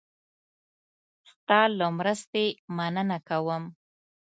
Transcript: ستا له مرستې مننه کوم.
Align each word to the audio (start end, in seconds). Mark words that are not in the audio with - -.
ستا 1.29 1.59
له 1.77 1.87
مرستې 1.97 2.45
مننه 2.75 3.17
کوم. 3.27 3.63